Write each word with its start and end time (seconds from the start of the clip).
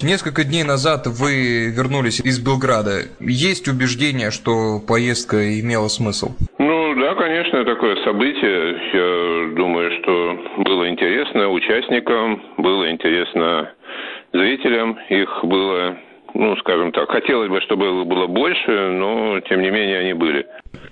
Несколько 0.00 0.44
дней 0.44 0.62
назад 0.62 1.08
вы 1.08 1.70
вернулись 1.70 2.20
из 2.20 2.38
Белграда. 2.38 3.02
Есть 3.18 3.66
убеждение, 3.66 4.30
что 4.30 4.78
поездка 4.78 5.58
имела 5.58 5.88
смысл? 5.88 6.36
Ну 6.58 6.94
да, 6.94 7.16
конечно, 7.16 7.64
такое 7.64 7.96
событие. 8.04 8.76
Я 8.94 9.56
думаю, 9.56 9.90
что 10.00 10.62
было 10.62 10.88
интересно 10.88 11.48
участникам, 11.48 12.40
было 12.58 12.88
интересно 12.92 13.72
зрителям. 14.32 14.98
Их 15.08 15.28
было 15.42 15.96
ну, 16.34 16.54
скажем 16.58 16.92
так, 16.92 17.10
хотелось 17.10 17.48
бы, 17.48 17.60
чтобы 17.62 18.04
было 18.04 18.26
больше, 18.26 18.90
но, 18.90 19.40
тем 19.48 19.62
не 19.62 19.70
менее, 19.70 20.00
они 20.00 20.12
были. 20.12 20.46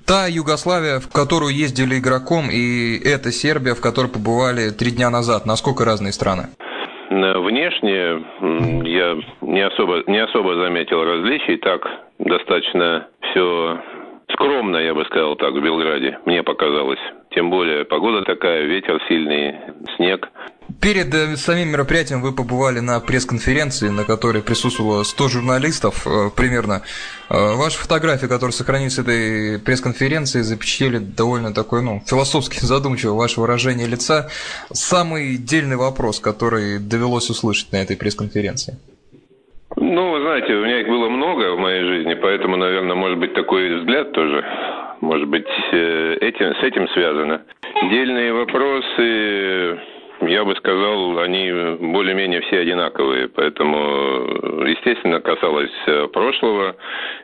Та 0.05 0.27
Югославия, 0.27 0.99
в 0.99 1.13
которую 1.13 1.55
ездили 1.55 1.99
игроком, 1.99 2.49
и 2.51 2.99
эта 2.99 3.31
Сербия, 3.31 3.75
в 3.75 3.81
которой 3.81 4.09
побывали 4.09 4.71
три 4.71 4.91
дня 4.91 5.11
назад, 5.11 5.47
насколько 5.47 5.85
разные 5.85 6.13
страны? 6.13 6.49
Внешне 7.11 8.25
я 8.85 9.17
не 9.41 9.61
особо, 9.61 10.03
не 10.07 10.19
особо 10.19 10.57
заметил 10.57 11.05
различий, 11.05 11.57
так 11.59 11.89
достаточно 12.19 13.09
все 13.21 13.81
скромно, 14.33 14.79
я 14.79 14.95
бы 14.95 15.05
сказал 15.05 15.37
так, 15.37 15.55
в 15.55 15.63
Белграде, 15.63 16.19
мне 16.25 16.43
показалось. 16.43 16.99
Тем 17.31 17.51
более 17.51 17.85
погода 17.85 18.23
такая, 18.23 18.65
ветер 18.65 19.01
сильный, 19.09 19.55
снег. 19.97 20.29
Перед 20.81 21.15
э, 21.15 21.37
самим 21.37 21.69
мероприятием 21.69 22.21
вы 22.21 22.33
побывали 22.33 22.81
на 22.81 23.01
пресс-конференции, 23.01 23.89
на 23.89 24.05
которой 24.05 24.43
присутствовало 24.43 25.05
100 25.05 25.29
журналистов 25.29 26.07
э, 26.07 26.31
примерно. 26.37 26.83
Э, 27.31 27.57
ваши 27.57 27.79
фотографии, 27.79 28.27
которые 28.27 28.53
сохранились 28.53 28.95
с 28.95 28.99
этой 28.99 29.59
пресс-конференции, 29.59 30.41
запечатлели 30.41 30.99
довольно 30.99 31.55
такой, 31.55 31.83
ну, 31.83 32.03
философски 32.07 32.59
задумчиво 32.61 33.15
ваше 33.15 33.41
выражение 33.41 33.87
лица. 33.87 34.29
Самый 34.73 35.39
дельный 35.39 35.77
вопрос, 35.77 36.21
который 36.21 36.79
довелось 36.79 37.31
услышать 37.31 37.73
на 37.73 37.77
этой 37.77 37.97
пресс-конференции. 37.97 38.75
Ну, 39.77 40.11
вы 40.13 40.21
знаете, 40.21 40.53
у 40.53 40.65
меня 40.65 40.81
их 40.81 40.89
было 40.89 41.09
много 41.09 41.55
в 41.55 41.59
моей 41.59 41.83
жизни, 41.85 42.15
поэтому, 42.15 42.57
наверное, 42.57 42.95
может 42.95 43.19
быть 43.19 43.35
такой 43.35 43.79
взгляд 43.81 44.13
тоже, 44.13 44.45
может 45.01 45.29
быть, 45.29 45.47
этим, 45.73 46.55
с 46.55 46.63
этим 46.63 46.89
связано. 46.89 47.43
Дельные 47.91 48.33
вопросы 48.33 49.96
я 50.23 50.45
бы 50.45 50.55
сказал, 50.57 51.19
они 51.19 51.51
более-менее 51.79 52.41
все 52.43 52.61
одинаковые, 52.61 53.29
поэтому, 53.29 54.65
естественно, 54.67 55.21
касалось 55.21 55.71
э, 55.87 56.07
прошлого, 56.09 56.77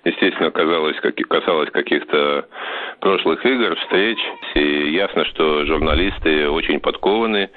естественно, 0.04 0.50
касалось, 0.50 0.96
касалось 1.28 1.70
каких-то 1.70 2.46
прошлых 3.00 3.44
игр, 3.46 3.76
встреч, 3.76 4.18
и 4.54 4.90
ясно, 4.90 5.24
что 5.26 5.64
журналисты 5.64 6.48
очень 6.50 6.80
подкованы, 6.80 7.50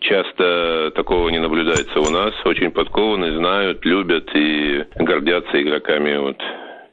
часто 0.00 0.90
такого 0.94 1.28
не 1.28 1.38
наблюдается 1.38 2.00
у 2.00 2.10
нас, 2.10 2.34
очень 2.44 2.70
подкованы, 2.70 3.36
знают, 3.36 3.84
любят 3.84 4.30
и 4.34 4.84
гордятся 4.96 5.62
игроками. 5.62 6.16
Вот 6.16 6.42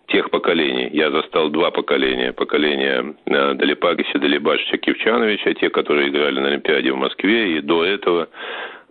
тех 0.09 0.29
поколений. 0.29 0.89
Я 0.91 1.11
застал 1.11 1.49
два 1.49 1.71
поколения. 1.71 2.33
Поколение 2.33 3.15
э, 3.25 3.53
Далипагиса, 3.53 4.19
Далибашича, 4.19 4.77
Кивчановича, 4.77 5.53
те, 5.53 5.69
которые 5.69 6.09
играли 6.09 6.39
на 6.39 6.47
Олимпиаде 6.49 6.91
в 6.91 6.97
Москве, 6.97 7.57
и 7.57 7.61
до 7.61 7.85
этого 7.85 8.27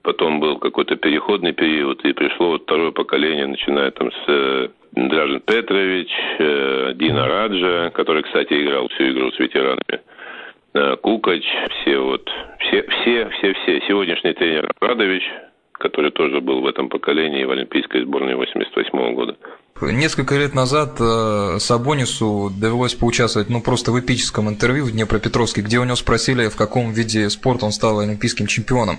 потом 0.02 0.40
был 0.40 0.58
какой-то 0.58 0.96
переходный 0.96 1.52
период, 1.52 2.04
и 2.04 2.12
пришло 2.12 2.50
вот 2.50 2.62
второе 2.62 2.92
поколение, 2.92 3.46
начиная 3.46 3.90
там 3.90 4.10
с 4.10 4.24
э, 4.28 4.68
Дражин 4.92 5.40
Петрович, 5.40 6.10
э, 6.38 6.92
Дина 6.94 7.26
Раджа, 7.26 7.90
который, 7.90 8.22
кстати, 8.22 8.54
играл 8.54 8.88
всю 8.88 9.10
игру 9.10 9.30
с 9.32 9.38
ветеранами, 9.38 10.00
Кукач, 11.02 11.44
все 11.70 11.98
вот, 11.98 12.30
все, 12.60 12.82
все, 12.82 13.28
все, 13.30 13.54
все. 13.54 13.80
Сегодняшний 13.88 14.32
тренер 14.34 14.70
Радович, 14.80 15.24
который 15.72 16.10
тоже 16.10 16.40
был 16.40 16.60
в 16.60 16.66
этом 16.66 16.88
поколении 16.88 17.44
в 17.44 17.50
Олимпийской 17.50 18.02
сборной 18.02 18.34
88 18.34 19.14
года. 19.14 19.36
Несколько 19.80 20.34
лет 20.34 20.54
назад 20.54 20.96
э, 21.00 21.58
Сабонису 21.58 22.50
довелось 22.50 22.94
поучаствовать 22.94 23.48
ну, 23.48 23.60
просто 23.60 23.92
в 23.92 24.00
эпическом 24.00 24.48
интервью 24.48 24.84
в 24.84 24.92
Днепропетровске, 24.92 25.60
где 25.60 25.78
у 25.78 25.84
него 25.84 25.94
спросили, 25.94 26.48
в 26.48 26.56
каком 26.56 26.92
виде 26.92 27.30
спорта 27.30 27.66
он 27.66 27.72
стал 27.72 28.00
олимпийским 28.00 28.46
чемпионом. 28.46 28.96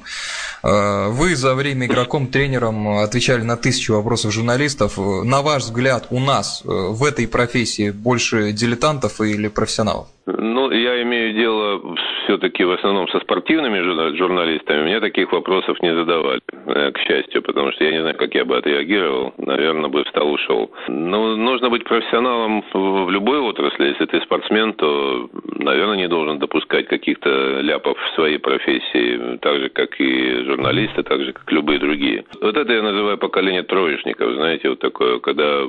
Э, 0.64 1.10
вы 1.10 1.36
за 1.36 1.54
время 1.56 1.86
игроком, 1.86 2.28
тренером 2.28 3.00
отвечали 3.00 3.42
на 3.42 3.58
тысячу 3.58 3.96
вопросов 3.96 4.32
журналистов. 4.34 4.98
На 4.98 5.42
ваш 5.42 5.64
взгляд, 5.64 6.08
у 6.12 6.20
нас 6.20 6.64
э, 6.64 6.68
в 6.70 7.04
этой 7.04 7.28
профессии 7.28 7.92
больше 7.92 8.54
дилетантов 8.54 9.20
или 9.20 9.50
профессионалов? 9.50 10.08
Ну, 10.26 10.72
я 10.72 11.02
имею 11.02 11.34
дело 11.34 11.96
все-таки 12.24 12.64
в 12.64 12.72
основном 12.72 13.08
со 13.10 13.20
спортивными 13.20 13.80
журналистами. 14.16 14.84
Мне 14.84 15.00
таких 15.00 15.32
вопросов 15.32 15.82
не 15.82 15.94
задавали, 15.96 16.42
к 16.46 16.98
счастью, 17.00 17.42
потому 17.42 17.72
что 17.72 17.84
я 17.84 17.92
не 17.92 18.02
знаю, 18.02 18.16
как 18.16 18.36
я 18.36 18.46
бы 18.46 18.58
отреагировал. 18.58 19.34
Наверное, 19.38 19.90
бы 19.90 20.04
встал, 20.04 20.32
ушел. 20.32 20.69
Ну, 20.88 21.36
нужно 21.36 21.70
быть 21.70 21.84
профессионалом 21.84 22.64
в 22.74 23.10
любой 23.10 23.40
отрасли. 23.40 23.88
Если 23.90 24.06
ты 24.06 24.22
спортсмен, 24.22 24.74
то, 24.74 25.30
наверное, 25.58 25.98
не 25.98 26.08
должен 26.08 26.40
допускать 26.40 26.88
каких-то 26.88 27.62
ляпов 27.62 27.98
в 27.98 28.16
своей 28.16 28.38
профессии, 28.38 29.38
так 29.38 29.58
же, 29.60 29.70
как 29.70 30.00
и 30.00 30.44
журналисты, 30.46 31.04
так 31.04 31.22
же, 31.22 31.34
как 31.34 31.52
любые 31.52 31.80
другие. 31.80 32.26
Вот 32.42 32.58
это 32.58 32.74
я 32.74 32.82
называю 32.82 33.18
поколение 33.18 33.64
троечников, 33.64 34.34
знаете, 34.34 34.70
вот 34.70 34.80
такое, 34.80 35.20
когда 35.20 35.64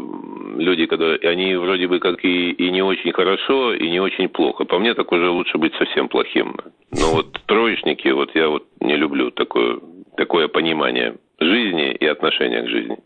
люди, 0.56 0.86
когда 0.86 1.14
они 1.28 1.56
вроде 1.56 1.86
бы 1.86 1.98
как 1.98 2.24
и, 2.24 2.50
и 2.50 2.70
не 2.70 2.82
очень 2.82 3.12
хорошо, 3.12 3.74
и 3.74 3.90
не 3.90 4.00
очень 4.00 4.28
плохо. 4.28 4.64
По 4.64 4.78
мне, 4.78 4.94
так 4.94 5.10
уже 5.12 5.28
лучше 5.28 5.58
быть 5.58 5.74
совсем 5.74 6.08
плохим. 6.08 6.56
Но 6.92 7.12
вот 7.14 7.40
троечники, 7.46 8.08
вот 8.08 8.34
я 8.34 8.48
вот 8.48 8.64
не 8.80 8.96
люблю 8.96 9.30
такое, 9.30 9.78
такое 10.16 10.48
понимание 10.48 11.16
жизни 11.40 11.92
и 11.92 12.06
отношения 12.06 12.62
к 12.62 12.68
жизни. 12.68 12.96